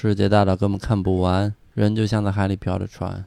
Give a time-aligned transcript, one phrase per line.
[0.00, 3.24] 世界大到根本看不完，人就像在海里漂着船。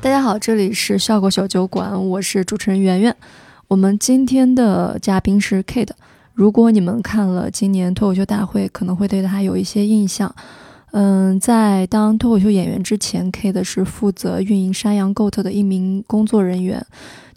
[0.00, 3.16] 大家好，这里是效果小酒馆，我是主持人圆圆。
[3.66, 5.90] 我们今天的嘉宾是 Kate。
[6.34, 10.32] 如果你们看了今年脱口秀大会，可能会对他有一些印象。
[10.92, 16.86] 嗯，在当脱口秀演员之前，Kate 是负责运营山羊 Goat 的一名工作人员。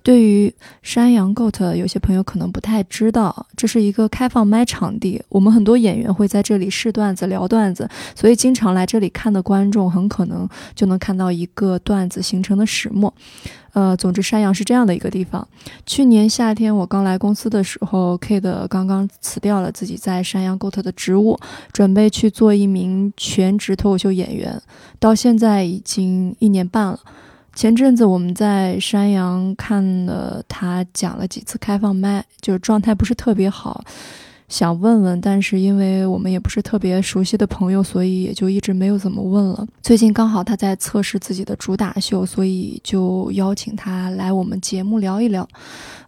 [0.05, 13.11] 对于山羊 Goat，有些朋友可能不太知道，这是一个开放麦场地，我们很多演员会在这里试段子、聊段子，所以经常来这里看的观众，很可能就能看到一个段子形成的始末。
[13.73, 15.45] 呃，总之，山羊是这样的一个地方。
[15.87, 21.35] 去年夏天我刚来公司的时候，Kate 刚刚辞掉了自己在山羊 Goat 的职务，
[21.73, 24.61] 准备去做一名全职脱口秀演员，
[24.99, 26.99] 到现在已经一年半了。
[27.55, 33.81] 前阵子我们在山羊看了他讲了几次开放麦，就是状态不是特别好，
[34.49, 39.65] 想问问，但是因为我们也不是特别熟悉的朋友，所以也就一直没有怎么问了。
[39.81, 45.47] 最近刚好他在测试自己的主打秀，所以就邀请他来我们节目聊一聊。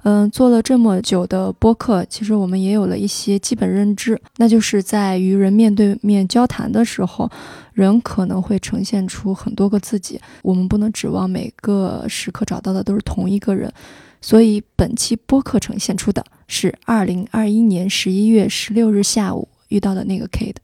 [0.03, 7.31] 嗯，做了这么久的播客，其实我们也有了一些基本认知，那就是在与人面对面交谈的时候。
[7.78, 13.72] 人可能会呈现出很多个自己，我们不能指望每个时刻找到的都是同一个人。
[14.20, 20.55] 所以本期播客呈现出的是二零二一年十一月十六日下午遇到的那个 Kate。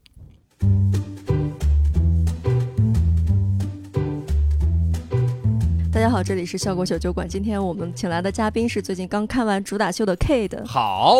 [5.92, 7.28] 大家好，这里是效果小酒馆。
[7.28, 10.66] 今天我们请来的嘉宾是最近刚看完主打秀的 Kate。
[10.66, 11.18] 好，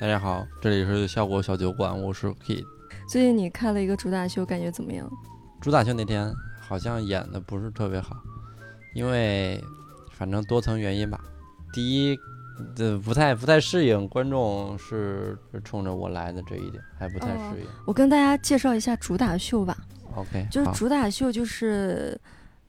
[0.00, 2.64] 大家好，这里是效果小酒馆，我是 Kate。
[3.06, 5.06] 最近你看了一个主打秀，感觉怎么样？
[5.64, 8.22] 主打秀那天好像演的不是特别好，
[8.92, 9.58] 因为
[10.10, 11.18] 反正多层原因吧。
[11.72, 12.18] 第一，
[12.76, 17.66] 这不太不太适应观众是冲着我来的这一点，还不太适应。
[17.86, 19.74] 我跟大家介绍一下主打秀吧。
[20.14, 22.20] OK，就是主打秀就是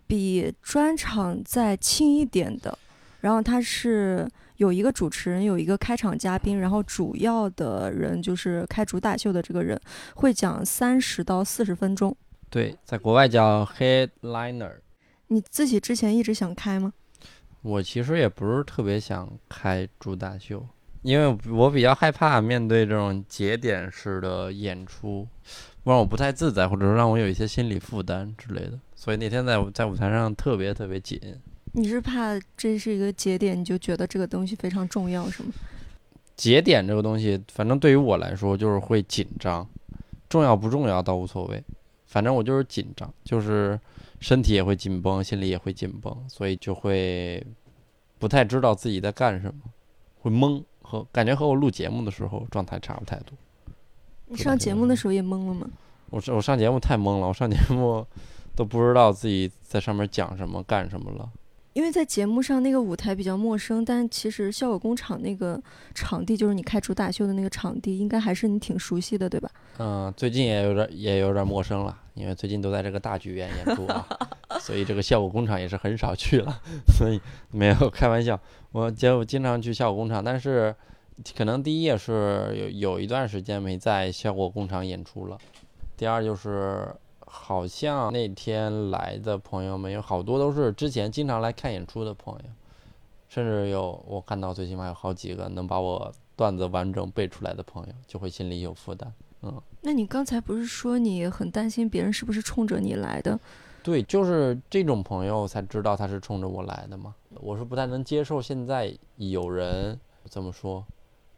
[0.08, 2.80] 比专场再轻一点的，
[3.20, 4.26] 然后它是。
[4.56, 9.78] 有一个主持人，有一个开场嘉宾，然后主要的人就是开主打秀的这个人，
[10.14, 12.16] 会讲三十到四十分钟。
[12.56, 14.72] 对，在国外叫 headliner。
[15.28, 16.94] 你自己之前一直想开吗？
[17.62, 20.66] 我其实也不是特别想开主打秀，
[21.02, 25.28] 因为我比较害怕面对这种节点式的演出，
[25.84, 28.80] 不然我不太自在，或者说让我有一些心理负担之类的。
[28.96, 31.20] 所以那天在在舞台上特别特别紧。
[31.74, 35.50] 你是怕这是一个节点，你就觉得这个东西非常重要，是吗？
[36.38, 39.68] 节点这个东西，反正对于我来说就是会紧张，
[40.30, 41.62] 重要不重要倒无所谓，
[42.16, 43.78] 反正我就是紧张，就是
[44.22, 47.46] 身体也会紧绷，心里也会紧绷，所以就会
[48.18, 49.60] 不太知道自己在干什么，
[50.22, 53.34] 会懵，和感觉和我录节目的时候状态差不太多。
[54.28, 55.68] 你上节目的时候也懵了吗？
[56.10, 58.08] 我我上节目太懵了，我上节目
[58.56, 61.30] 都不知道自己在上面讲什么、干什么了。
[61.76, 65.62] 因为在节目上那个舞台比较陌生，但其实效果工厂那个
[65.94, 69.50] 场地，就是你开主打秀的那个场地，应该还是你挺熟悉的，对吧？
[69.80, 74.08] 嗯，最近也有点也有点陌生了，因为最近都在这个大剧院演出啊，
[74.62, 76.62] 所以这个效果工厂也是很少去了，
[76.98, 77.20] 所以
[77.52, 78.40] 没有开玩笑。
[78.72, 80.74] 我就经常去效果工厂，但是
[81.36, 85.38] 可能第一也是有有一段时间没在效果工厂演出了，
[85.98, 86.88] 第二就是。
[87.26, 92.46] 好像那天来的朋友们有好多都是之前经常来看演出的朋友，
[93.28, 99.12] 甚至有我看到最起码有好几个能把我段子完整背出来的朋友，就会心里有负担。
[99.42, 103.40] 嗯，那你刚才不是说你很担心别人是不是冲着你来的？
[103.84, 107.14] 对，就是这种朋友才知道他是冲着我来的嘛。
[107.36, 110.00] 我是不太能接受现在有人
[110.30, 110.84] 这么说，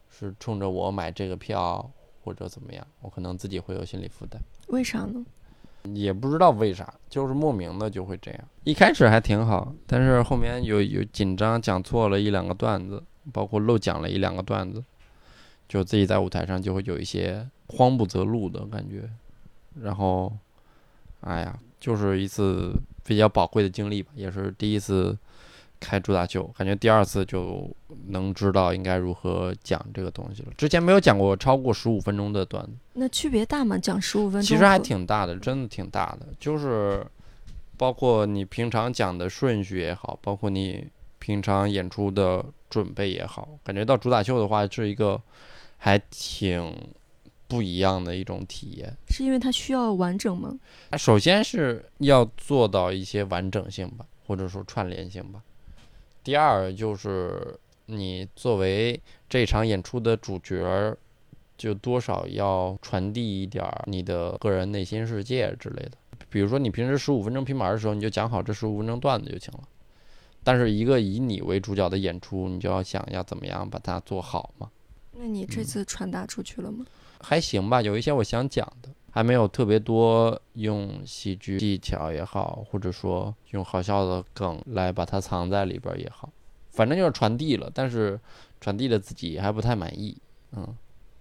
[0.10, 1.92] 是冲着我买这个票
[2.24, 4.42] 或者怎么样，我可能自己会有心理负担。
[4.68, 5.26] 为啥呢？
[5.96, 8.42] 也不知道为啥，就是莫名的就会这样。
[8.64, 13.02] 一开始还挺好，但是后面有有紧张，讲错了一两个段子，
[13.32, 14.84] 包括漏讲了一两个段子，
[15.68, 19.10] 就自己在舞台上就会有一些慌不择路的感觉。
[19.82, 20.32] 然后，
[21.22, 22.74] 哎呀，就是一次
[23.04, 25.18] 比较宝贵的经历吧，也是第一次。
[25.80, 27.70] 开主打秀，感觉第二次就
[28.08, 30.50] 能知道应该如何讲这个东西了。
[30.58, 33.78] 之前没有讲过超过十五分钟的段子，那区别大吗？
[33.78, 36.28] 讲十五分钟，其实还挺大的，真的挺大的。
[36.40, 37.06] 就是
[37.78, 40.88] 包括你平常讲的顺序也好，包括你
[41.20, 45.22] 平常演出的准备也好，感觉到主打秀的话是一个
[45.78, 46.76] 还挺
[47.48, 48.96] 不一样的一种体验。
[49.10, 50.58] 是因为它需要完整吗？
[50.98, 54.06] 首先是要做到一些完整性吧。
[54.28, 55.42] 或者说串联性吧。
[56.28, 60.98] 第二就是你作为这场演出的主角儿，
[61.58, 65.92] 就多少要传递一点儿你的个人内心世界之类的。
[66.30, 69.62] 比如说你平时十五分钟拼盘的时候，你就讲好这十五分钟段子就行了。
[70.44, 74.70] 但是一个以你为主角的演出，你就要想要怎么样把它做好嘛。
[75.14, 76.86] 那你这嗯次传达出去了吗？
[77.22, 86.30] 还行吧，有一些我想讲的，还没有特别多用喜剧技巧也好，或者说用好笑的梗来把它藏在里边儿也好，
[86.72, 88.20] 反正就是传递了，但是
[88.62, 90.16] 传递的自己还不太满意。
[90.52, 90.76] 嗯，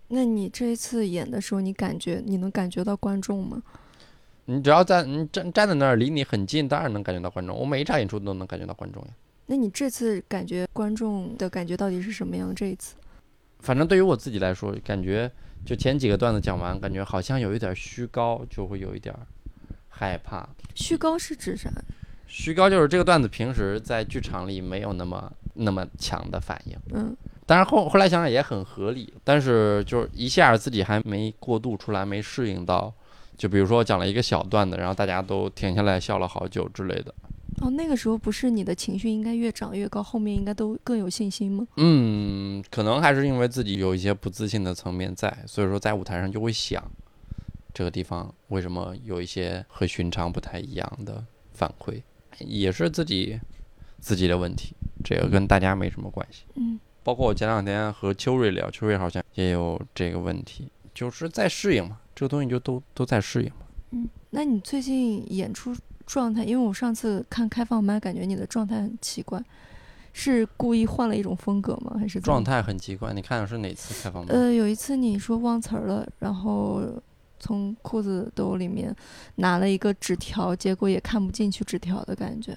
[0.08, 3.62] 那你这一次演的时候，你感觉你能感觉到观众吗？
[4.44, 7.56] 你只要在你站站在那儿离你很近，当然能感觉到观众。
[7.58, 9.08] 我每一场演出都能感觉到观众呀。
[9.46, 12.54] 那你这次感觉观众的感觉到底是什么样？
[12.54, 12.94] 这一次，
[13.60, 15.30] 反正对于我自己来说，感觉
[15.64, 19.26] 就前几个段子讲完，感觉好像有一点儿虚高，就会有一点儿
[19.88, 20.48] 害怕。
[20.74, 21.70] 虚高是指啥？
[22.26, 27.16] 虚高就是这个段子平时在剧场里没有那么那么强的反应，嗯
[27.46, 32.92] 但是后后来想想也很合理，但是就是一下自己还没过渡出来，没适应到，
[33.36, 37.14] 就比如说讲了一个小段子，然后大家都停下来笑了好久之类的，
[37.62, 41.66] 哦，那个时候不是你的情绪应该越长越高，后面应该都更有信心吗？
[41.76, 46.82] 嗯，可能还是因为自己有一些不自信的层面在，所以说在舞台上就会想，
[47.72, 52.02] 这个地方为什么有一些和寻常不太一样的反馈，
[52.40, 53.40] 也是自己
[54.00, 56.44] 自己的问题，这个跟大家没什么关系。
[56.54, 63.66] 嗯包括我前两天和秋瑞聊，秋瑞好像也有这个问题，就是在适应嘛，这个东西就都都在适应嘛。
[63.92, 64.08] 嗯。
[64.30, 65.72] 那你最近演出
[66.06, 66.44] 状态？
[66.44, 69.42] 因为我上次看开放麦，感觉你的状态很奇怪，
[70.12, 71.96] 是故意换了一种风格吗？
[71.98, 72.42] 还是状？
[72.42, 74.32] 态很奇怪，你看的是哪次开放麦？
[74.32, 76.82] 呃，有一次你说忘词儿了，然后
[77.38, 78.94] 从裤子兜里面
[79.34, 82.56] 拿了一个纸条，结果也看不进去纸条的感觉。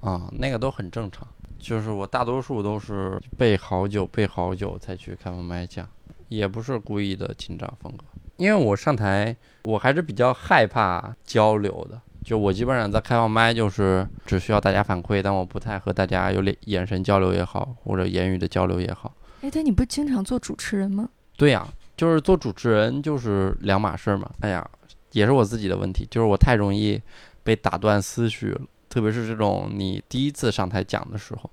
[0.00, 1.26] 啊、那个都很正常，
[1.58, 5.88] 就是我大多数都是背好久背好久才去开放麦讲，
[6.28, 8.04] 也不是故意的紧张风格，
[8.36, 9.34] 因为我上台
[9.64, 12.00] 我还是比较害怕交流的。
[12.26, 19.14] 就我基本上在开放麦就是只需要大家反馈，但我不太和大家有脸眼神交流也好，或者言语的交流也好。
[19.42, 21.08] 哎，但你不经常做主持人吗？
[21.36, 21.64] 对呀、
[21.96, 24.28] 就是做主持人就是两码事儿嘛。
[24.40, 24.68] 哎呀，
[25.12, 27.00] 也是我自己的问题，就是我太容易
[27.44, 31.48] 被打断思绪了，特别是这种你第一次上台讲的时候，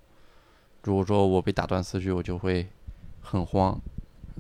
[0.82, 2.68] 如果说我被打断思绪，我就会
[3.22, 3.80] 很慌，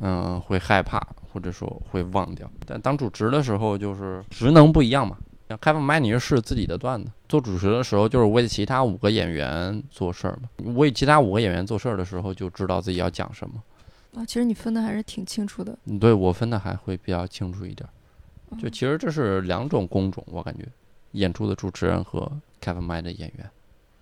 [0.01, 0.99] 嗯，会害怕，
[1.31, 2.49] 或者说会忘掉。
[2.65, 5.15] 但当主持的时候，就是职能不一样嘛。
[5.49, 10.73] 像开放麦你是试自己的段子，做主持的时候就是为其他五个演员做事儿嘛。
[10.75, 13.61] 为其他五个演员做事儿的时候，就知道自己要讲什么。
[14.15, 15.77] 啊，其实你分的还是挺清楚的。
[15.85, 17.91] 嗯，对我分的还会比较清楚一点儿。
[18.61, 20.65] 就嗯其实这是两种工种，我感觉
[21.11, 22.31] 演出的主持人和
[22.61, 23.49] 开放麦的演员。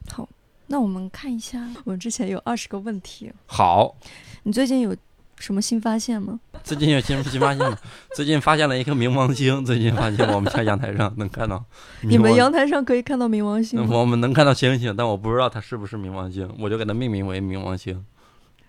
[0.09, 0.27] 好，
[0.67, 3.95] 那我们看一下，我之前有二十个问题，好，
[4.43, 4.95] 你最近有
[5.41, 6.39] 什么新发现吗？
[6.63, 7.77] 最近有新新发现吗，
[8.15, 9.65] 最近发现了一颗冥王星。
[9.65, 11.61] 最近发现我们家阳台上能看到
[12.01, 13.88] 你们阳台上可以看到冥王星吗？
[13.97, 18.05] 我们能看到星星，但我不知道它是不是冥王星，我就给它命名为冥王星。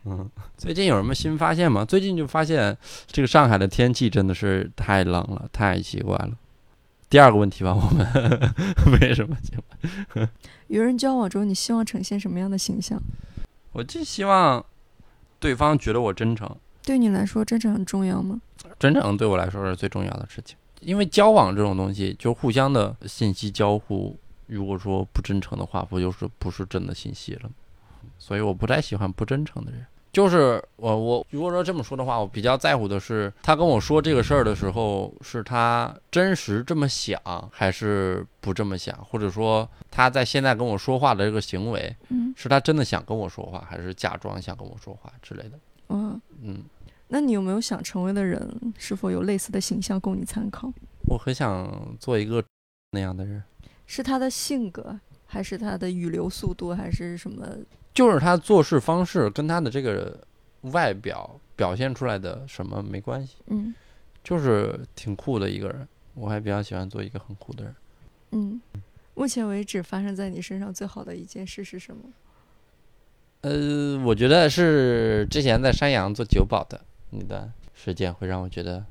[0.05, 1.85] 嗯，最近有什么新发现吗？
[1.85, 2.77] 最近就发现
[3.07, 6.31] 这个上海的天气真的是太冷了，太奇怪了。
[7.11, 8.05] 第二个问题吧，我们
[8.99, 9.55] 没什么结
[10.15, 10.27] 果。
[10.69, 12.99] 与人交往中，你希望呈现什么样的形象？
[13.73, 14.65] 我就希望
[15.43, 16.49] 对方觉得我真诚，
[16.85, 18.41] 对你来说，真诚很重要吗？
[18.79, 20.57] 真诚对我来说是最重要的事情。
[20.81, 27.55] 因为交往这种东西，就互相的信息交互，如果说不真诚的话，不就是不是真的信息了吗？
[28.19, 29.85] 所以我不太喜欢不真诚的人。
[30.13, 37.19] 就是我我如果说这么说的话，我比较在乎的是他跟我说这个事儿的时候，是他真实这么想，
[37.51, 45.59] 还是不这么想，或者说他在现在跟我说话的这个行为，嗯是他真的想跟我说话，还是假装想跟我说话之类的。
[45.89, 46.63] 嗯，嗯，
[47.09, 50.71] 那你有没有想成为的人，是否有类似的形象供你参考？
[51.09, 52.45] 我很想做一个
[52.91, 53.43] 那样的人，
[53.87, 57.47] 是他的性格，还是他的语流速度，还是什么？
[57.95, 60.19] 就是他做事方式跟他的这个
[60.63, 63.75] 外表表现出来的什么没关系，嗯
[64.23, 65.87] 就是挺酷的一个人。
[66.15, 67.75] 我还比较喜欢做一个很酷的人。
[68.33, 68.61] 嗯。
[69.15, 72.03] 目前为止发生在你身上最好的一件事是什么？
[73.43, 76.81] 呃，我觉得是之前在山羊做酒保的
[77.11, 78.83] 那段时间，会让我觉得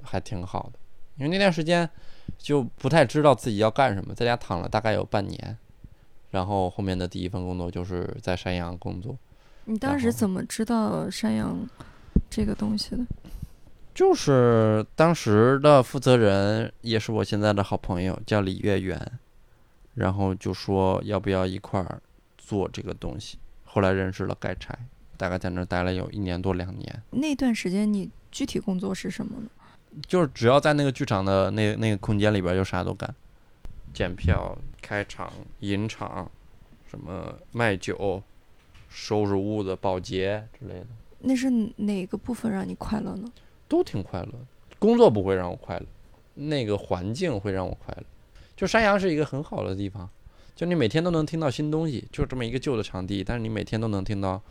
[0.00, 0.78] 还挺好的，
[1.18, 1.86] 因为那段时间
[2.38, 5.58] 就不太知道自己要干什么，在家躺了大概有半年，
[6.34, 9.16] 然后后面的第一份工作就是在山羊工作。
[9.66, 11.56] 你当时怎么知道山羊
[12.28, 13.06] 这个东西的？
[13.94, 19.00] 就是当时的负责人，也是我现在的好朋友，叫李月圆。
[19.94, 22.02] 然后就说要不要一块儿
[22.36, 23.38] 做这个东西。
[23.62, 24.76] 后来认识了盖柴，
[25.16, 27.02] 大概在那儿待了有一年多两年。
[27.12, 29.48] 那段时间你具体工作是什么呢？
[30.08, 33.14] 就是只要在那个剧场的那那个空间里边，就啥都干，
[33.94, 36.28] 检票、开场、引场，
[36.90, 38.22] 什么卖酒、
[38.88, 40.86] 收拾屋子、保洁之类的，
[41.20, 43.32] 那是哪个部分让你快乐呢？
[43.68, 44.32] 都挺快乐。
[44.78, 45.86] 工作不会让我快乐，
[46.34, 48.04] 那个环境会让我快乐。
[48.56, 50.08] 就山羊是一个很好的地方，
[50.54, 54.42] 就你每天都能听到新东西，就这么一个旧的场地，但是你每天都能听到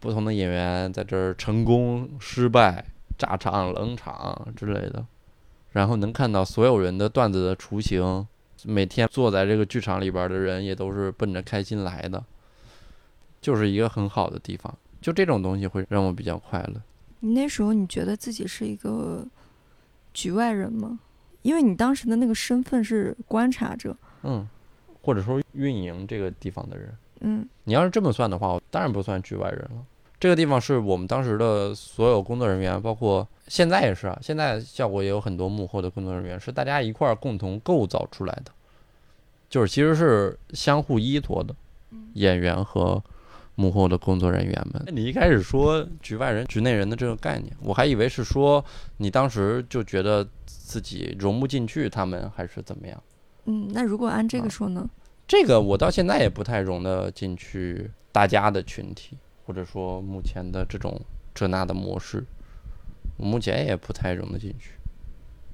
[0.00, 2.84] 不同的演员在这儿成功、失败、
[3.18, 5.04] 炸场、冷场之类的，
[5.72, 8.26] 然后能看到所有人的段子的雏形。
[8.66, 12.22] 每天坐在这个剧场里边的人也都是奔着开心来的，
[13.40, 14.74] 就是一个很好的地方。
[15.00, 16.82] 就这种东西会让我比较快乐。
[17.20, 19.24] 你那时候你觉得自己是一个
[20.12, 20.98] 局外人吗？
[21.42, 23.96] 因为你当时的那个身份是观察者。
[24.24, 24.46] 嗯，
[25.00, 26.92] 或者说运营这个地方的人。
[27.20, 29.84] 嗯，你要是这么算的话，我当然不算局外人了。
[30.18, 34.18] 这个地方是我们当时的所有工作人员，包括现在也是啊。
[34.20, 38.50] 现在效果也有很多幕后的工作人员，是大家一块儿共同构造出来的，
[39.48, 41.54] 就是其实是相互依托的，
[42.14, 43.02] 演员和
[43.54, 44.84] 幕后的工作人员们。
[44.94, 48.64] 你一开始说局外人、局内人的这个概念，我还以为是说
[48.98, 53.02] 你当时就觉得自己融不进去他们，还是怎么样？
[53.44, 54.88] 嗯，那如果按这个说呢？
[55.26, 59.16] 这个我到现在也不太融得进去大家的群体。
[59.46, 61.00] 或者说目前的这种
[61.32, 62.26] 这那的模式，
[63.16, 64.72] 我目前也不太融得进去。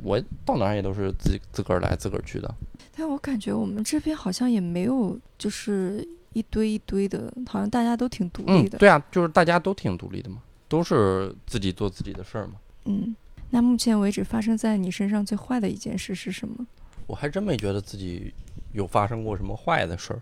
[0.02, 2.54] 我到哪儿也都是自自个儿来自个儿去的。
[2.94, 8.76] 但我感觉我们这边好像也没有，就是一堆一堆的，好像大家都挺独立的。
[8.76, 12.54] 嗯，对啊，就是大家都挺独立的嘛，都是自己做自己的事儿嘛。
[12.85, 13.14] 嗯，
[13.50, 16.66] 那目前为止发生在你身上最坏的一件事是什么？
[17.06, 18.32] 我还真没觉得自己
[18.73, 20.21] 有发生过什么坏的事儿，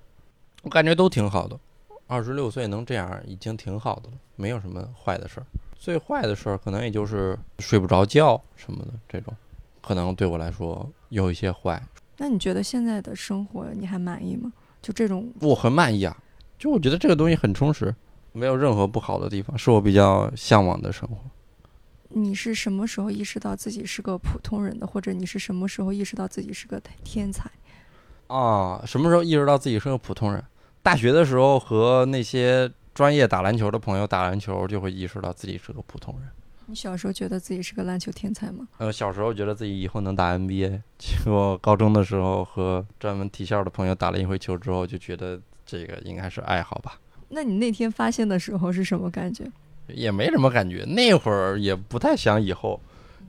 [0.62, 1.58] 我感觉都挺好的。
[2.06, 5.46] 二十六岁能这样已经挺好的了，没有什么坏的事儿。
[5.78, 9.32] 最坏的事儿可能也就是睡不着觉什么的这种，
[9.82, 11.82] 可能对我来说有一些坏。
[12.18, 14.52] 那你觉得现在的生活你还满意吗？
[14.82, 16.16] 就这种，我很满意啊。
[16.58, 17.94] 就我觉得这个东西很充实，
[18.32, 21.16] 没有任何不好的地方，是我比较向往的生活。
[22.10, 27.50] 你是什么时候意识到自己是个普通人的，或者你是什么时候意识到自己是个天才？
[28.26, 30.44] 啊，什么时候意识到自己是个普通人？
[30.82, 36.28] 大学的时候和那些专业打篮球的朋友打篮球，就会意识到自己是个普通人。
[36.70, 38.68] 你小时候觉得自己是个篮球天才吗？
[38.78, 40.80] 呃，小时候觉得自己以后能打 NBA。
[40.98, 47.00] 结果高中的时候和专门体校的朋友打了一回球之后，就觉得这个应该是爱好吧。
[47.28, 49.44] 那你那天发现的时候是什么感觉？
[49.88, 52.80] 也没什么感觉，那会儿也不太想以后，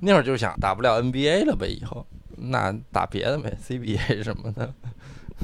[0.02, 2.06] 那会儿就想打不了 NBA 了呗，以后
[2.38, 4.72] 那打别的呗，CBA 什么的。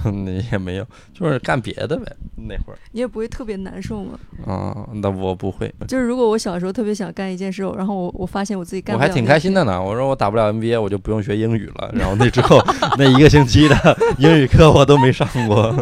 [0.25, 2.15] 那也没有，就是干别的呗。
[2.35, 4.19] 那会儿你也不会特别难受吗？
[4.45, 5.73] 啊，那我不会。
[5.87, 9.81] 就是如果我小时候特别想干一件事，然后我我发现我自己干，我还挺开心的呢。
[9.81, 11.91] 我说我打不了 NBA，我就不用学英语了。
[11.97, 12.59] 然后那之后
[12.97, 15.75] 那一个星期的英语课我都没上过。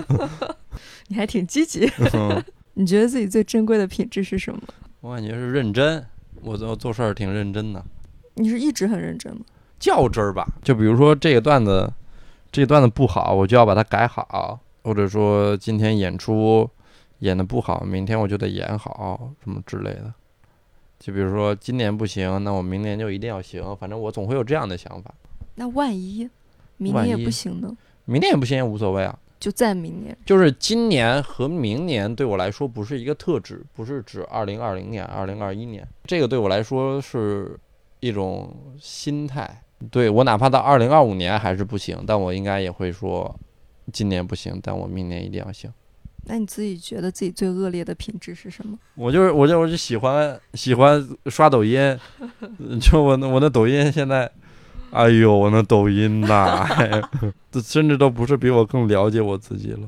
[1.08, 1.92] 你还挺积极。
[2.74, 4.60] 你觉得自己最珍贵的品质是什么？
[5.02, 6.04] 我感觉是认真。
[6.42, 7.84] 我做做事儿挺认真的。
[8.36, 9.42] 你是一直很认真吗？
[9.80, 10.48] 较真儿吧。
[10.64, 11.92] 就比如说这个段子。
[12.56, 16.70] 这段子不好，我就要把它改好，或者说今天演出
[17.20, 20.14] 演的不好，明天我就得演好，什么之类的。
[20.98, 25.14] 就比如说今年不行，那我明年就一定要行，反正我总会有这样的想法。
[25.56, 26.30] 那万一
[26.78, 27.76] 明年也不行呢？
[28.06, 30.18] 明年也不行也无所谓啊，就在明年。
[30.26, 37.60] 就是今年和明年对我来说不是一个特指，不是指二零二零年、二零二一年，这个对我来说是
[38.00, 39.62] 一种心态。
[39.92, 43.38] 对我哪怕到二零二五年还是不行，但我应该也会说，
[43.92, 45.72] 今年不行，但我明年一定要行。
[46.28, 48.78] 那你自己觉得自己最恶劣的品质是什么？
[48.96, 51.78] 我就是我就我就喜欢喜欢刷抖音，
[52.82, 54.28] 就我那我那抖音现在，
[54.92, 56.68] 哎呦我那抖音呐
[57.52, 59.88] 这甚至都不是比我更了解我自己了。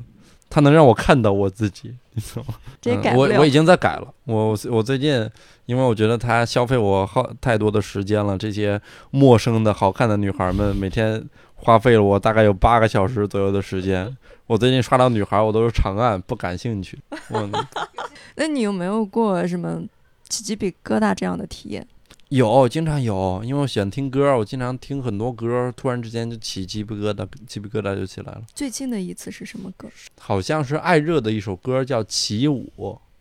[0.50, 2.54] 他能让我看到我自己， 你知道吗？
[2.80, 4.12] 这改我我已经在改了。
[4.24, 5.28] 我我最近，
[5.66, 8.36] 因为我觉得他消费我好太多的时间了。
[8.38, 11.22] 这些陌生的好看的女孩们，每天
[11.54, 14.16] 花费了我大概有八个小时左右的时间。
[14.46, 16.98] 我最近刷到女孩，我都是长按，不感兴趣。
[17.28, 17.48] 我，
[18.36, 19.82] 那你有没有过什么
[20.28, 21.86] 起鸡皮疙瘩这样的体验？
[22.30, 28.42] 有，经常有，因为我喜欢听歌，我经常听很多歌，突然之间就起鸡皮疙瘩，鸡皮疙瘩就起来了。
[28.54, 29.88] 最近的一次是什么歌？
[30.20, 32.70] 好像是艾热的一首歌，叫《起舞》，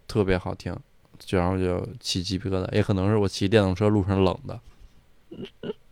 [0.09, 0.75] 特别好听，
[1.29, 2.69] 然后就起鸡皮疙瘩。
[2.73, 4.59] 也可能是我骑电动车路上冷的。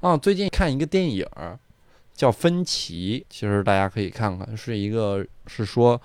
[0.02, 1.26] 啊，最近看一个电影，
[2.14, 6.02] 叫《分歧》，其实大家可以看看，是一个是说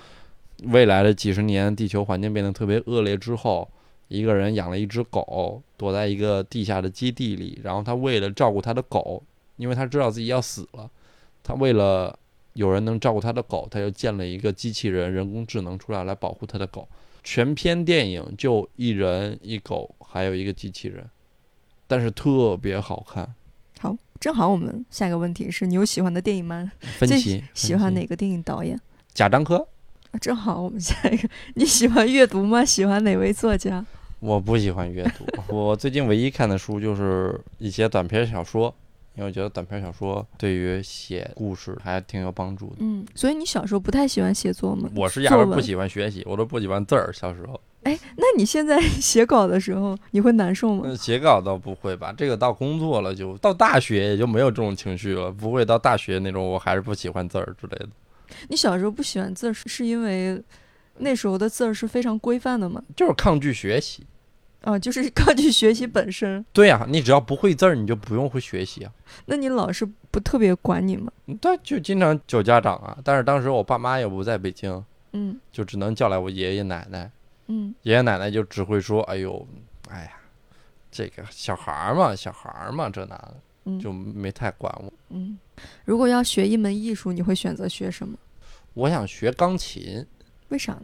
[0.62, 3.68] 未来的几十年，地球环境变得特别恶劣之后，
[4.10, 9.22] 一个人养了一只狗，躲在一个地下的基地里，然后他为了照顾他的狗，
[9.56, 10.90] 因为他知道自己要死了，
[11.44, 12.18] 他为了
[12.54, 16.88] 有人能照顾他的狗，他就建了一个机器人人工智能出来来保护他的狗。
[17.22, 21.08] 全篇电影就一人一狗，还有一个机器人，
[21.86, 23.32] 但是特别好看。
[23.78, 26.72] 好，正好我们下一个问题是你有喜欢的电影吗？
[26.98, 28.76] 最分析，喜欢哪个电影导演？
[29.14, 29.68] 贾樟柯？
[30.10, 32.64] 啊正好我们下一个，你喜欢阅读吗？
[32.64, 33.86] 喜欢哪位作家？
[34.20, 35.24] 我不喜欢阅读，
[35.54, 38.72] 我最近唯一看的书就是一些短篇小说，
[39.16, 42.76] 因为我觉得短篇小说对于写故事还挺有帮助的。
[42.80, 44.90] 嗯，所以你小时候不太喜欢写作吗？
[44.94, 47.10] 我是压根儿不喜欢学习，我都不喜欢字儿。
[47.12, 50.82] 小时候，哎，那你现在 写稿的时候，你会难受吗？
[50.84, 57.88] 呃写稿倒不会吧，这个到工作了就到大学也就没有这种情绪了，不会到大学那种我还是不喜欢字儿之类的。
[58.48, 60.40] 你小时候不喜欢字儿，是是因为
[61.00, 62.82] 那时候的字儿是非常规范的嘛？
[62.96, 64.06] 就是抗拒学习。
[64.62, 66.44] 啊， 就是抗拒学习本身。
[66.52, 68.92] 对呀、你只要不会字儿，你就不用会学习啊。
[69.24, 71.10] 那你老师不特别管你吗？
[71.40, 72.98] 对，就经常叫家长啊。
[73.02, 77.10] 但是当时我爸妈也不在北京，嗯就只能叫来我爷爷奶奶。
[77.46, 79.44] 嗯爷爷奶奶就只会说：“哎呦，
[79.88, 80.10] 哎呀，
[80.90, 84.92] 这个小孩儿嘛，小孩儿嘛，这那的，嗯就没太管我。
[85.08, 85.38] 嗯。
[85.86, 88.16] 如果要学一门艺术，你会选择学什么？
[88.74, 90.04] 我想学钢琴，
[90.50, 90.82] 为啥呢？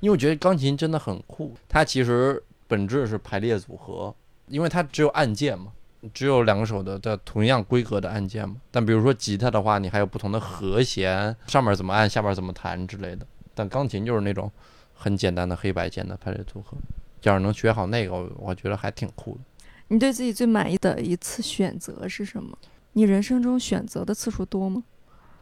[0.00, 1.54] 因为我觉得钢琴真的很酷。
[1.68, 4.14] 它其实本质是排列组合，
[4.46, 5.72] 因为它只有按键嘛，
[6.14, 8.56] 只有两个手的的同样规格的按键嘛。
[8.70, 13.26] 但比如说吉他的话，你还有不同的和弦，上面怎么按，下边怎么弹之类的。
[13.54, 14.50] 但钢琴就是那种
[14.94, 16.76] 很简单的黑白键的排列组合。
[17.22, 19.40] 要是能学好那个，我我觉得还挺酷的。
[19.88, 22.56] 你对自己最满意的一次选择是什么？
[22.92, 24.84] 你人生中选择的次数多吗？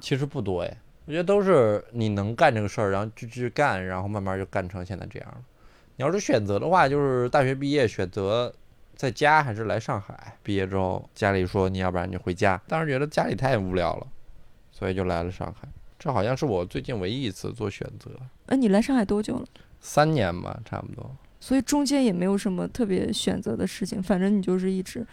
[0.00, 5.39] 其实不多哎，我觉得都是你能干这个事儿，然后就去干，然后慢慢就干成现在这样了。
[5.97, 8.53] 你要是选择的话，就是大学毕业选择
[8.95, 10.37] 在家还是来上海。
[10.42, 14.07] 毕业之后，家里说你要不然你就回家，当时觉得家里太无聊了，
[14.73, 15.69] 所以就来了上海。
[15.99, 18.11] 这好像是我最近唯一一次做选择，
[18.47, 19.47] 哎，你来上海多久了？
[19.81, 21.11] 三年吧，差不多。
[21.38, 25.07] 所以中间也没有什么特别选择的事情，反正你就是一直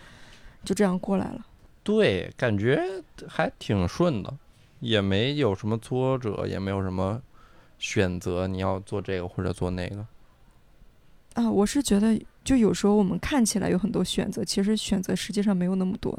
[0.66, 1.46] 就这样过来了。
[1.84, 2.82] 对，感觉
[3.28, 4.34] 还挺顺的，
[4.84, 7.22] 也没有什么挫折，也没有什么
[7.80, 10.06] 选择你要做这个或者做那个。
[11.36, 16.18] 啊，我是觉得，就有时候我们看起来有很多选择，其实选择实际上没有那么多。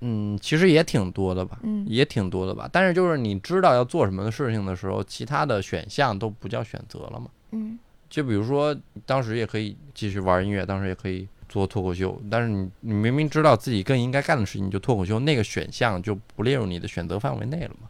[0.00, 2.68] 嗯，其实也挺多的吧，嗯也挺多的吧。
[2.70, 7.28] 但是就是你知道要做什么的事情的时候，其他的选项都不叫选择了嘛。
[7.50, 17.88] 嗯就比如说，当时也可以继续玩音乐，当时也可以做脱口秀，但是你你明明知道自己更应该干的事情就脱口秀，那个选项就不列入你的选择范围内了嘛，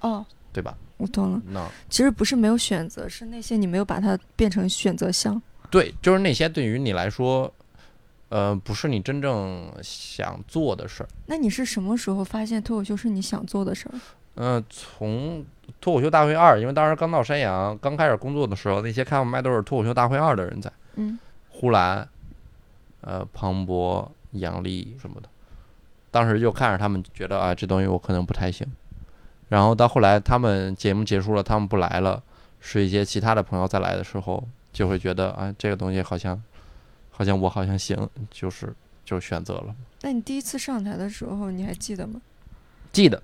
[0.00, 0.76] 哦，对吧？
[0.98, 1.42] 我懂了。
[1.48, 5.40] 那其实不是没有选择，是那些你没有把它变成选择项。
[5.68, 7.52] 对，就是那些对于你来说，
[8.28, 11.08] 呃，不是你真正想做的事儿。
[11.26, 13.94] 那你是什么时候发现脱口秀是你想做的事儿？
[14.36, 15.44] 嗯，从
[15.80, 22.08] 脱口秀大会二，因为当时刚到山羊，刚开始工作的时候，那些开放麦都是脱口秀大会二的人在，嗯呼兰，
[23.02, 25.28] 呃，庞博、杨笠什么的，
[26.10, 28.66] 当时就看着他们，觉得啊，这东西我可能不太行。
[29.48, 32.22] 然后到后来，他们节目结束了，他们不来了，
[32.58, 36.42] 是一些其他的朋友再来的时候，就会觉得啊，这个东西好像，
[37.10, 39.74] 好像我好像行，就是就选择了。
[40.00, 42.20] 那你第一次上台的时候，你还记得吗？
[42.92, 43.22] 记得，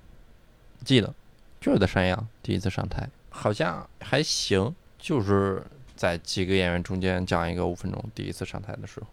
[0.84, 1.14] 记得，
[1.60, 5.62] 就是在山羊第一次上台，好像还行，就是
[5.96, 8.04] 在几个演员中间讲一个五分钟。
[8.14, 9.06] 第一次上台的时候，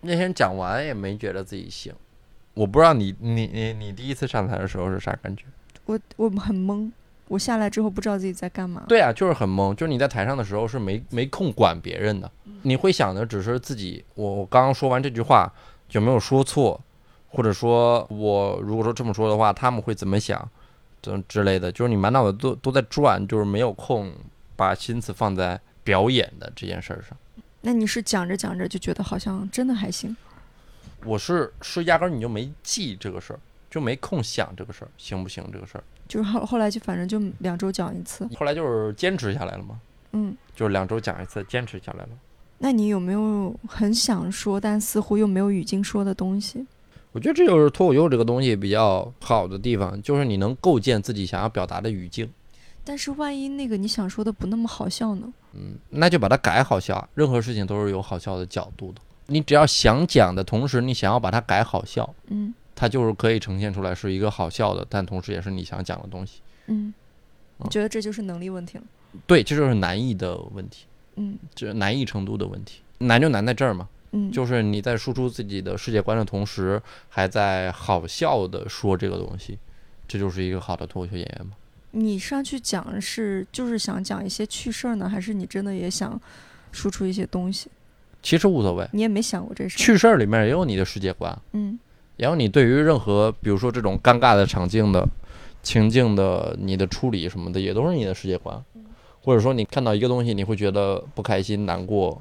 [0.00, 1.92] 那天讲完也没觉得自己行。
[2.54, 5.44] 我不知道你你你你第一次上台的时候是啥感觉？
[5.84, 6.90] 我我很懵，
[7.28, 8.84] 我下来之后不知道自己在干嘛。
[8.88, 12.30] 对啊，就是很懵，就是你在台上的时候是没没空管别人的，
[12.62, 14.04] 你会想的只是自己。
[14.14, 15.50] 我我刚刚说完这句话
[15.90, 16.80] 有没有说错，
[17.28, 20.46] 或者说我如果说这么说的话，他们会怎么想，
[21.00, 24.12] 这之类的，就是你满脑子都都在转，就是没有空
[24.56, 27.16] 把心思放在表演的这件事儿上。
[27.62, 30.16] 那你是讲着讲着就觉得好像真的还行。
[31.04, 35.84] 我是是压根儿你就没记这个事儿，就没空想这个事儿行不行这个事儿。
[36.08, 38.28] 就是后后来就反正就两周讲一次。
[38.36, 39.80] 后来就是坚持下来了嘛，
[40.12, 42.10] 嗯，就是两周讲一次，坚持下来了。
[42.58, 46.66] 那你有没有很想说，但似乎又没有语境说的东西？
[47.12, 52.30] 我觉得这就是脱口秀这个东西比较好的地方，就是你能构建自己想要表达的语境。
[52.84, 55.32] 但是万一那个你想说的不那么好笑呢？
[55.54, 57.08] 嗯，那就把它改好笑。
[57.14, 59.00] 任何事情都是有好笑的角度的。
[59.26, 66.40] 你只要想讲的同时，你想要把它改好笑，嗯它就是可以呈现出来是一个好笑的，但同时也是你想讲的东西。
[66.66, 66.94] 嗯，
[67.58, 68.84] 你觉得这就是能力问题了？
[69.26, 70.86] 对，这就是难易的问题，
[71.16, 72.80] 嗯这难易程度的问题。
[72.98, 79.58] 难就难在这儿嘛，嗯，就是你在输出自己的世界观的同时，还在好笑的说这个东西，
[80.08, 81.52] 这就是一个好的脱口秀演员嘛。
[81.92, 86.20] 你上去讲是就是想讲一些趣事儿呢，还是你真的也想
[86.72, 87.68] 输出一些东西？
[88.22, 89.78] 其实无所谓，你也没想过这事儿。
[89.78, 91.78] 趣事儿里面也有你的世界观，嗯
[92.16, 95.08] 也有你对于任何比如说这种尴尬的场景的
[95.62, 98.62] 情境的你的处理什么的，也都是你的世界观。
[99.22, 102.20] 或者说你看到一个东西，你会觉得不开心、难过，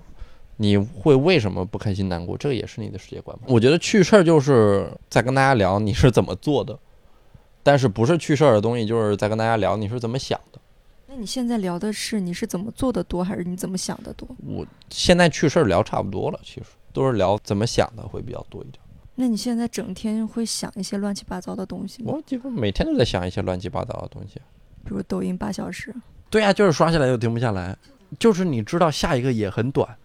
[0.58, 2.38] 你会为什么不开心、难过？
[2.38, 3.38] 这个也是你的世界观。
[3.46, 6.78] 我觉得趣事儿就是在跟大家聊你是怎么做的，
[7.64, 10.60] 但是不是趣事儿的东西，就是在跟大家聊你是怎么想的。
[11.08, 14.28] 那你现在聊的是你是怎么做的多，还是你怎么想的多？
[14.46, 18.80] 我现在趣事儿聊差不多了，其实都是聊怎么想的会比较多一点。
[19.16, 22.14] 那你现在整天会想一些乱七八糟的东西吗？
[22.14, 24.36] 我基本每天都在想一些乱七八糟的东西。
[24.86, 25.94] 比如抖音八小时。
[26.30, 27.76] 对呀、就是刷下来就停不下来，
[28.20, 29.98] 就是你知道下一个也很短，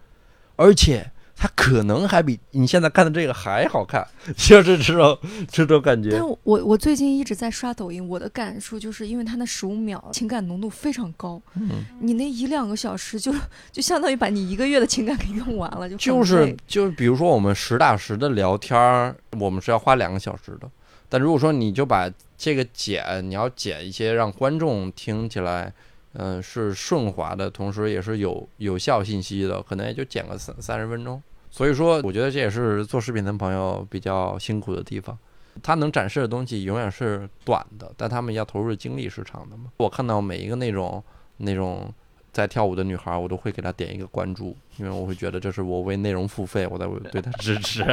[0.57, 5.19] 而且它可能还比你现在看的这个还好看， 就是这种
[5.51, 6.11] 这种感觉。
[6.13, 13.35] 但我我最近一直在刷抖音，我的感触就是因为它那十五秒情感浓度非常高，嗯，你那一两个小时就
[13.73, 20.71] 就相当于把你一个月的情感给用完了，就就是就是，比如说我们实打实的聊天儿，我们是要花两个小时的，
[21.09, 25.73] 但如果说你就把这个剪，你要剪一些让观众听起来。
[26.15, 31.23] 嗯，是顺滑的，同时也是有有效信息的，可能也就剪个三三十分钟。
[31.51, 35.17] 所以说，我觉得这也是做视频的朋友比较辛苦的地方。
[35.63, 39.67] 他能展示的东西永远是短的，但他们要投入的精力是长的嘛。
[39.77, 41.01] 我看到每一个那种
[41.37, 41.89] 那种
[42.33, 47.85] 在跳舞的女孩，我都会给她点一个关注，因为我会觉得这是我为内容付费，我在为对她支持。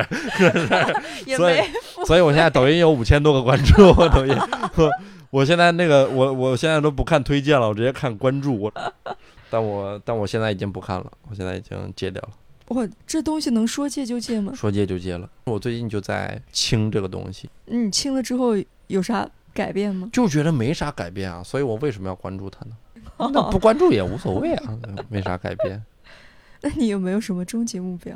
[1.38, 1.58] 所以
[2.08, 4.36] 所以我现在抖音有五千多个关注，抖音，
[5.32, 8.56] 我我现在那个我我现在都不看推荐了，我直接看关注。
[8.60, 8.74] 我，
[9.50, 12.30] 但我但我现在已经不看了，我现在已经戒掉了，
[12.76, 14.54] 哇，这东西能说戒就戒吗？
[14.54, 15.30] 说戒就戒了。
[15.46, 18.54] 我最近就在清这个东西，你清了之后
[18.88, 20.10] 有啥改变吗？
[20.14, 22.76] 就觉得没啥改变啊，所以我为什么要关注它呢？
[23.34, 24.78] 那不关注也无所谓啊，
[25.10, 25.84] 没啥改变。
[26.62, 28.16] 那你有没有什么终极目标？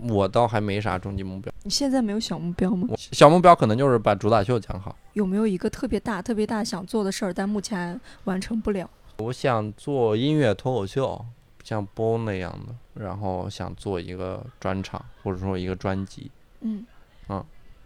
[0.00, 2.88] 我倒还没啥终极目标，你现在没有小目标吗？
[2.96, 4.96] 小目标可能就是把主打秀讲好。
[5.14, 8.88] 有没有一个特别大、特别大想做的事儿，但目前完成不了？
[9.18, 11.24] 我想做音乐脱口秀，
[11.64, 16.30] 像波那样的，然后想做一个专场或者说一个专辑。
[16.60, 16.84] 嗯，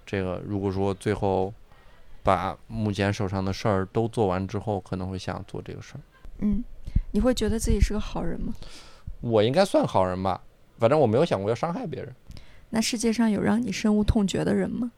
[0.04, 1.54] 这个如果说最后
[2.22, 6.00] 把目前手上的事儿都做完之后，可能会想做这个事儿。
[6.40, 6.64] 嗯，
[7.12, 8.52] 你会觉得自己是个好人吗？
[9.20, 10.42] 我应该算好人吧，
[10.80, 12.12] 反正我没有想过要伤害别人。
[12.70, 14.90] 那世界上有让你深恶痛绝的人吗？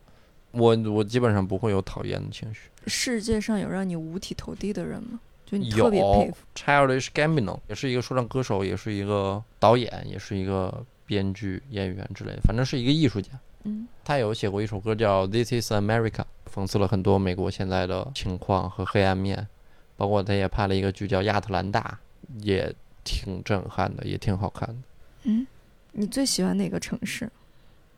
[0.51, 2.69] 我我基本上不会有讨厌的情绪。
[2.87, 5.19] 世界上有让你五体投地的人吗？
[5.45, 6.37] 就你特别佩服。
[6.55, 13.31] Childish Gambino 也是一个说唱歌手，也是一个导演，也是一个编剧、演员之类的，反正是一个艺术家。
[13.65, 16.09] 嗯他有写过一首歌叫《This Is America》，
[16.53, 19.47] 讽刺了很多美国现在的情况和黑暗面，
[19.95, 21.97] 包括他也拍了一个剧叫《亚特兰大》，
[22.45, 24.75] 也挺震撼的，也挺好看的。
[25.23, 25.47] 嗯，
[25.93, 27.29] 你最喜欢哪个城市？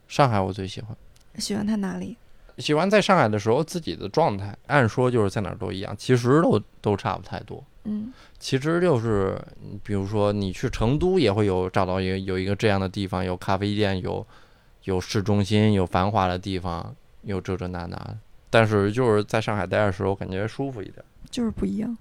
[0.07, 0.95] 上海我最喜欢，
[1.37, 2.17] 喜欢它哪里？
[2.57, 7.63] 喜欢在上海的时候自己的状态，按说就是在哪儿都一样，其实都都差不太多。
[7.85, 14.25] 嗯其实就是，嗯比如说你去成都也会有找到一个有一个这样的地方，有咖啡店，有
[14.83, 18.17] 有市中心，有繁华的地方，有这这那那。
[18.49, 21.97] 但是就是在上海待的时候，感觉舒服一点，就是不一样。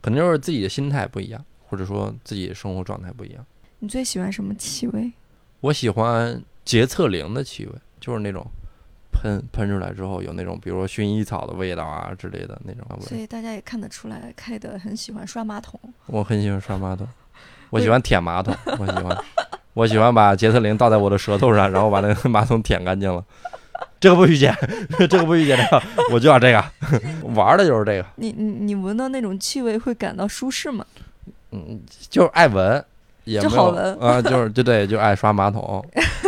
[0.00, 3.44] 可能就是自己的心态不一样，或者说自己的生活状态不一样。
[3.78, 5.12] 你最喜欢什么气味？
[5.60, 8.46] 我喜欢洁厕灵的气味，就是那种
[9.12, 13.06] 喷喷出来之后有那种，比如说薰衣草的味道啊之类的那种味。
[13.06, 15.80] 所以大家也看得出来，开的很喜欢刷马桶。
[16.06, 17.06] 我很喜欢刷马桶，
[17.70, 19.24] 我喜欢舔马桶，我喜欢，
[19.74, 23.24] 我喜欢把洁厕灵倒在我的舌头上，然后把那个马桶舔干净了。
[23.98, 24.54] 这个不许剪，
[25.08, 26.62] 这个不许剪掉，我就要这个，
[27.34, 30.84] 玩的就是这个，你你你闻到那种气味会感到舒适吗？
[31.50, 32.84] 嗯，就是爱闻，
[33.26, 35.84] 也就没有好闻啊，就是对对，就爱刷马桶。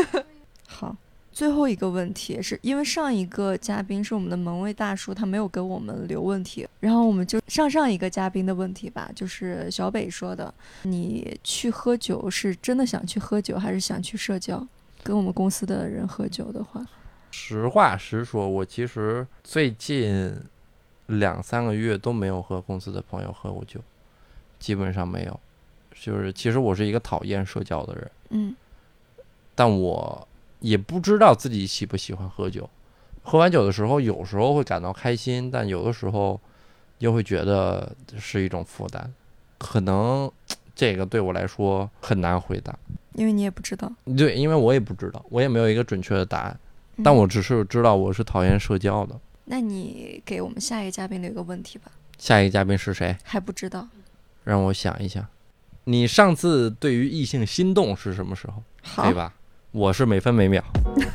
[0.69, 0.95] 好，
[1.33, 14.67] 最后一个问题是因为上一个嘉宾是我们的门卫大叔，他没有给我们留问题，然后我们就上上一个嘉宾的问题吧，就是小北说的，你去喝酒是真的想去喝酒，还是想去社交？
[15.05, 16.85] 跟我们公司的人喝酒的话，
[17.31, 20.37] 实话实说，我其实最近
[21.07, 23.81] 两三个月都没有和公司的朋友喝过酒，
[24.59, 25.41] 基本上没有。
[25.95, 28.11] 就是其实我是一个讨厌社交的人。
[28.31, 28.55] 嗯
[29.55, 30.29] 但我
[30.61, 32.69] 也不知道自己喜不喜欢喝酒。
[33.23, 36.41] 喝完酒的时候，有时候会感到开心，但有的时候
[36.99, 39.13] 又会觉得是一种负担。
[39.59, 40.31] 可能
[40.75, 42.79] 这个对我来说很难回答，
[43.15, 43.93] 因为你也不知道。
[44.17, 46.59] 对，因为我也不知道，我也没有一个准确的答案。
[46.97, 49.19] 嗯但我只是知道我是讨厌社交的。
[49.45, 53.17] 那你给我们下一个嘉宾留一个问题吧，下一个嘉宾是谁？
[53.25, 53.89] 还不知道。
[54.45, 55.27] 让我想一想。
[55.91, 58.63] 你上次对于异性心动是什么时候？
[59.05, 59.33] 对，吧？
[59.73, 60.63] 我是每分每秒，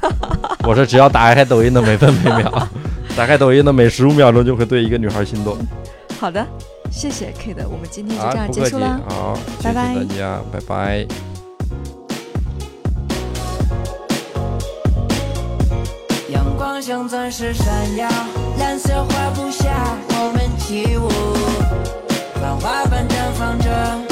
[0.65, 2.67] 我是只要打开抖音的每分每秒，
[3.15, 5.55] 打开抖音的每十五秒钟就会对一个女孩心动。
[6.19, 6.43] 好的，
[6.91, 8.99] 谢谢 K 的，我们今天就这啊，样结束啦。
[9.07, 11.07] 好，谢谢拜拜大家，拜拜。
[16.31, 18.09] 阳光像钻石闪耀，
[18.57, 21.07] 蓝色画布下我们起舞，
[22.41, 24.02] 繁花般绽放着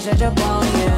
[0.00, 0.90] 射着光源。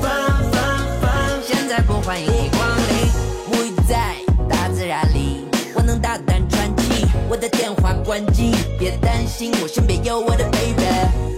[0.00, 0.10] 翻
[0.50, 0.62] 翻
[1.02, 1.12] 翻，
[1.46, 4.14] 现在不欢迎你光临，沐浴在
[4.48, 7.06] 大自然里，我能大胆喘气。
[7.28, 10.82] 我的电话关机，别担心，我身边有我的 baby。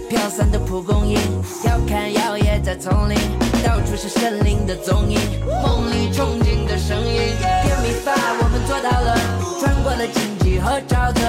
[0.09, 1.19] 飘散的蒲公英，
[1.65, 3.17] 要看摇曳在丛林，
[3.61, 5.19] 到处是森林的踪影，
[5.61, 7.35] 梦里憧憬的声音。
[7.63, 9.17] 甜蜜法我们做到了，
[9.59, 11.21] 穿过了荆棘和沼泽，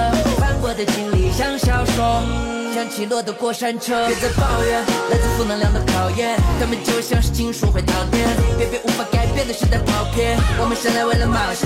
[0.63, 2.21] 我的经历像小说，
[2.73, 4.07] 像起落的过山车。
[4.07, 11.65] 别再抱怨来自负能量的考验，他们就像是金属会导电，别被无法改变的时代跑偏，我们生来为了冒险。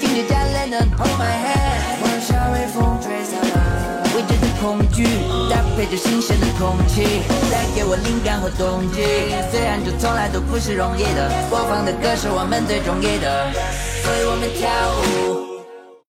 [0.00, 4.02] 听见加 lennon hold my hand，晚霞微风吹散了。
[4.16, 5.06] 未知的恐惧，
[5.48, 9.06] 搭配着新鲜的空气，带给我灵感和动机。
[9.52, 13.52] 虽然这从来都不是容易的，播放的歌是我们最中意的，
[14.02, 14.68] 所以我们跳
[15.38, 15.47] 舞。